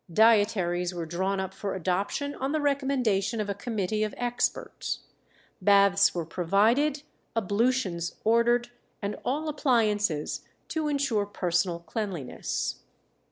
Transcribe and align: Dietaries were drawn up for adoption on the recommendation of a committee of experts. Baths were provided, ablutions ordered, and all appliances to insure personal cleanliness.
Dietaries 0.11 0.95
were 0.95 1.05
drawn 1.05 1.39
up 1.39 1.53
for 1.53 1.75
adoption 1.75 2.33
on 2.33 2.53
the 2.53 2.59
recommendation 2.59 3.39
of 3.39 3.51
a 3.51 3.53
committee 3.53 4.03
of 4.03 4.15
experts. 4.17 5.01
Baths 5.61 6.15
were 6.15 6.25
provided, 6.25 7.03
ablutions 7.35 8.15
ordered, 8.23 8.71
and 8.99 9.15
all 9.23 9.47
appliances 9.47 10.41
to 10.69 10.87
insure 10.87 11.27
personal 11.27 11.81
cleanliness. 11.81 12.77